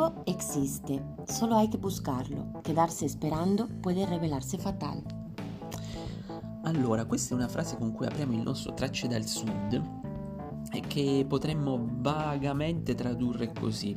[0.00, 2.60] rumbo existe, solo hay que buscarlo.
[2.62, 5.02] Quedarse esperando puede revelarse fatal.
[6.62, 9.82] Allora, questa è una frase con cui apriamo il nostro Tracce dal Sud
[10.72, 13.94] e che potremmo vagamente tradurre così.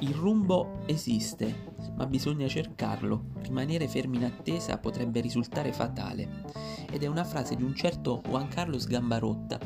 [0.00, 3.26] Il rumbo esiste, ma bisogna cercarlo.
[3.42, 6.44] Rimanere fermi in attesa potrebbe risultare fatale.
[6.90, 9.58] Ed è una frase di un certo Juan Carlos Gambarotta,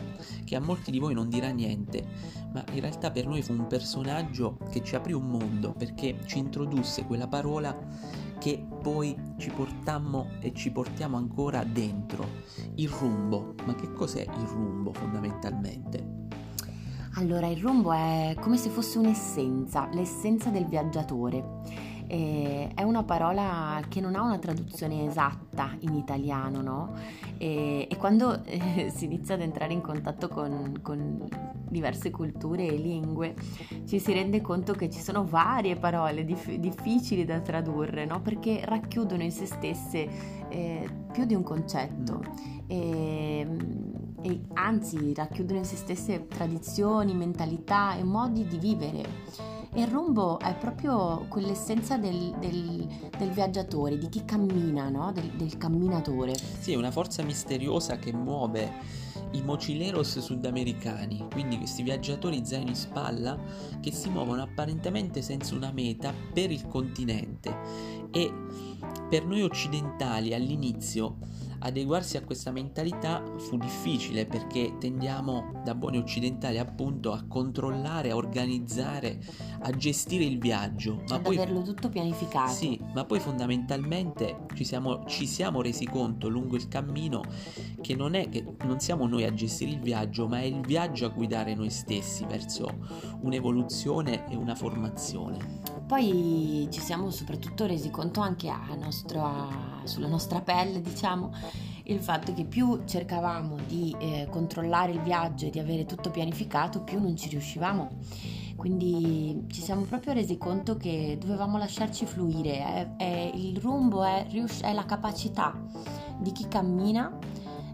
[0.45, 2.05] che a molti di voi non dirà niente,
[2.53, 6.39] ma in realtà per noi fu un personaggio che ci aprì un mondo, perché ci
[6.39, 7.77] introdusse quella parola
[8.39, 12.27] che poi ci portammo e ci portiamo ancora dentro.
[12.75, 13.55] Il rumbo.
[13.65, 16.17] Ma che cos'è il rumbo fondamentalmente?
[17.15, 21.58] Allora, il rumbo è come se fosse un'essenza, l'essenza del viaggiatore
[22.09, 26.95] eh, è una parola che non ha una traduzione esatta in italiano, no?
[27.37, 31.29] E, e quando eh, si inizia ad entrare in contatto con, con,
[31.69, 33.35] diverse culture e lingue,
[33.87, 38.23] ci si rende conto che ci sono varie parole dif- difficili da tradurre, no?
[38.23, 40.09] Perché racchiudono in se stesse
[40.49, 42.23] eh, più di un concetto.
[42.67, 43.47] E,
[44.23, 49.58] e anzi racchiudono in se stesse tradizioni, mentalità e modi di vivere.
[49.79, 52.85] E il rumbo è proprio quell'essenza del, del,
[53.17, 55.13] del viaggiatore, di chi cammina, no?
[55.13, 56.35] del, del camminatore.
[56.35, 58.73] Sì, è una forza misteriosa che muove
[59.35, 63.39] i mochileros sudamericani, quindi questi viaggiatori zaino in spalla
[63.79, 67.57] che si muovono apparentemente senza una meta per il continente
[68.11, 68.33] e
[69.09, 71.19] per noi occidentali all'inizio
[71.61, 78.17] adeguarsi a questa mentalità fu difficile perché tendiamo da buoni occidentali appunto a controllare, a
[78.17, 79.19] organizzare,
[79.61, 81.03] a gestire il viaggio.
[81.09, 82.53] Ma Ad poi, averlo tutto pianificato.
[82.53, 87.23] Sì, ma poi fondamentalmente ci siamo, ci siamo resi conto lungo il cammino
[87.81, 91.07] che non è che non siamo noi a gestire il viaggio, ma è il viaggio
[91.07, 92.67] a guidare noi stessi verso
[93.21, 95.78] un'evoluzione e una formazione.
[95.89, 101.33] Poi ci siamo soprattutto resi conto anche nostro, sulla nostra pelle, diciamo,
[101.85, 106.83] il fatto che più cercavamo di eh, controllare il viaggio e di avere tutto pianificato,
[106.83, 107.89] più non ci riuscivamo.
[108.55, 112.59] Quindi ci siamo proprio resi conto che dovevamo lasciarci fluire.
[112.59, 115.59] È, è, il rumbo è, è, la capacità
[116.19, 117.17] di chi cammina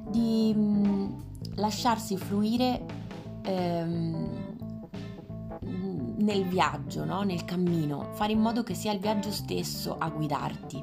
[0.08, 1.12] di mh, mm,
[1.56, 2.84] lasciarsi fluire.
[3.42, 4.53] Ehm,
[6.19, 7.22] nel viaggio, no?
[7.22, 10.82] nel cammino, fare in modo che sia il viaggio stesso a guidarti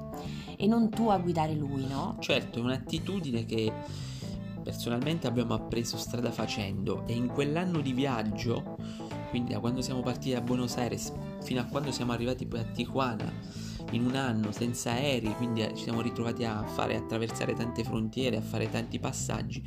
[0.57, 2.17] e non tu a guidare lui, no?
[2.19, 3.71] Certo, è un'attitudine che
[4.63, 8.77] personalmente abbiamo appreso strada facendo e in quell'anno di viaggio,
[9.29, 12.63] quindi da quando siamo partiti da Buenos Aires fino a quando siamo arrivati poi a
[12.63, 13.31] Tijuana,
[13.91, 18.41] in un anno senza aerei, quindi ci siamo ritrovati a fare attraversare tante frontiere, a
[18.41, 19.63] fare tanti passaggi.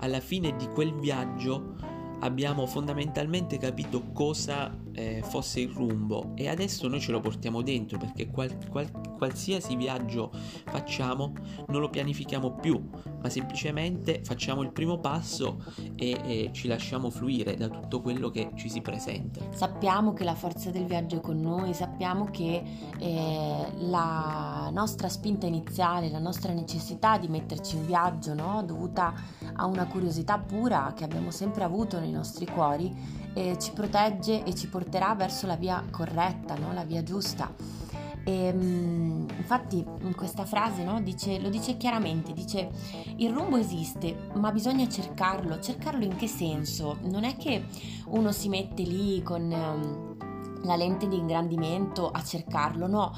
[0.00, 1.76] Alla fine di quel viaggio
[2.24, 7.98] abbiamo fondamentalmente capito cosa eh, fosse il rumbo e adesso noi ce lo portiamo dentro
[7.98, 10.32] perché qual, qual, qualsiasi viaggio
[10.64, 11.34] facciamo
[11.68, 12.82] non lo pianifichiamo più,
[13.24, 15.64] ma semplicemente facciamo il primo passo
[15.96, 19.40] e, e ci lasciamo fluire da tutto quello che ci si presenta.
[19.54, 22.62] Sappiamo che la forza del viaggio è con noi, sappiamo che
[22.98, 28.62] eh, la nostra spinta iniziale, la nostra necessità di metterci in viaggio, no?
[28.62, 29.14] dovuta
[29.54, 32.94] a una curiosità pura che abbiamo sempre avuto nei nostri cuori,
[33.32, 36.74] eh, ci protegge e ci porterà verso la via corretta, no?
[36.74, 37.82] la via giusta.
[38.24, 42.70] E, ehm, infatti in questa frase no, dice, lo dice chiaramente, dice
[43.16, 46.98] il rumbo esiste ma bisogna cercarlo, cercarlo in che senso?
[47.02, 47.66] Non è che
[48.06, 50.16] uno si mette lì con um,
[50.64, 53.12] la lente di ingrandimento a cercarlo, no,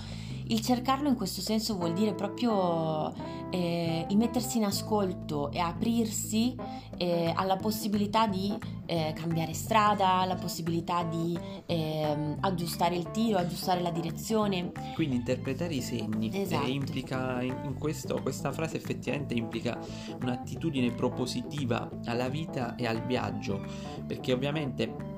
[0.48, 3.12] il cercarlo in questo senso vuol dire proprio
[3.50, 6.54] eh, il mettersi in ascolto e aprirsi
[6.96, 11.36] eh, alla possibilità di eh, cambiare strada, alla possibilità di
[11.66, 14.72] ehm, aggiustare il tiro, aggiustare la direzione.
[14.94, 16.30] Quindi interpretare i segni.
[16.32, 16.66] Esatto.
[16.66, 19.78] implica in questo, questa frase effettivamente implica
[20.20, 23.64] un'attitudine propositiva alla vita e al viaggio,
[24.06, 25.15] perché ovviamente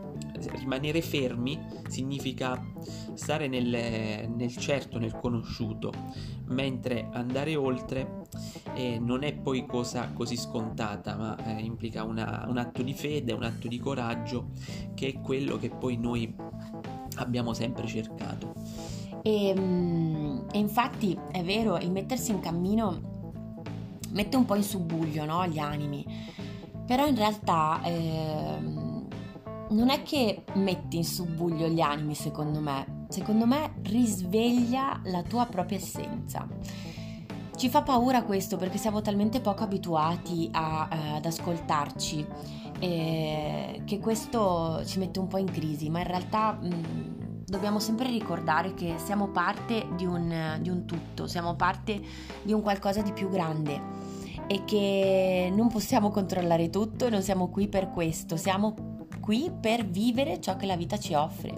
[0.52, 1.58] rimanere fermi
[1.88, 2.62] significa
[3.14, 5.92] stare nel, nel certo, nel conosciuto,
[6.46, 8.22] mentre andare oltre
[8.74, 13.32] eh, non è poi cosa così scontata, ma eh, implica una, un atto di fede,
[13.32, 14.50] un atto di coraggio,
[14.94, 16.34] che è quello che poi noi
[17.16, 18.54] abbiamo sempre cercato.
[19.22, 23.16] E, ehm, e infatti è vero, il mettersi in cammino
[24.10, 26.04] mette un po' in subbuglio no, gli animi,
[26.86, 27.80] però in realtà...
[27.84, 28.86] Eh,
[29.70, 33.06] non è che metti in subbuglio gli animi, secondo me.
[33.08, 36.46] Secondo me risveglia la tua propria essenza.
[37.56, 42.26] Ci fa paura questo perché siamo talmente poco abituati a, uh, ad ascoltarci
[42.78, 47.80] eh, che questo ci mette un po' in crisi, ma in realtà mh, mm, dobbiamo
[47.80, 52.00] sempre ricordare che siamo parte di un, di un tutto, siamo parte
[52.42, 53.80] di un qualcosa di più grande
[54.46, 58.97] e che non possiamo controllare tutto e non siamo qui per questo, siamo
[59.28, 61.52] qui per vivere ciò che la vita ci offre.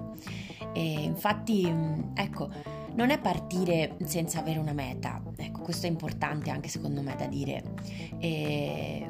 [0.73, 1.73] E infatti,
[2.15, 2.51] ecco,
[2.97, 7.27] non è partire senza avere una meta, ecco, questo è importante anche secondo me da
[7.27, 7.63] dire.
[8.19, 9.09] E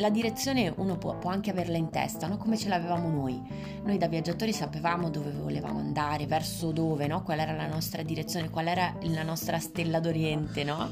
[0.00, 2.38] la direzione uno può, può, anche averla in testa, no?
[2.38, 3.40] come ce l'avevamo noi.
[3.84, 7.22] Noi da viaggiatori sapevamo dove volevamo andare, verso dove, no?
[7.22, 10.90] qual era la nostra direzione, qual era la nostra stella d'Oriente, no?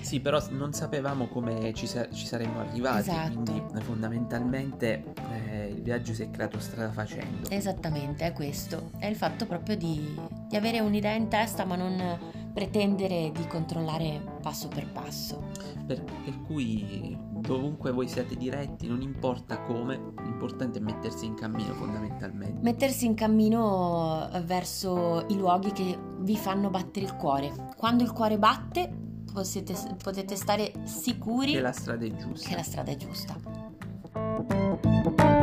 [0.00, 3.40] Sì, però non sapevamo come ci, sa- ci saremmo arrivati, esatto.
[3.42, 7.48] quindi fondamentalmente eh, il viaggio si è creato strada facendo.
[7.50, 10.18] Esattamente, è questo, è il fatto proprio di,
[10.48, 15.48] di avere un'idea in testa ma non pretendere di controllare passo per passo.
[15.86, 21.74] Per, per, cui dovunque voi siate diretti, non importa come, l'importante è mettersi in cammino
[21.74, 22.60] fondamentalmente.
[22.62, 27.52] Mettersi in cammino verso i luoghi che vi fanno battere il cuore.
[27.76, 28.88] Quando il cuore batte
[29.32, 32.48] potete, potete stare sicuri che la strada è giusta.
[32.48, 35.39] Che la strada è giusta.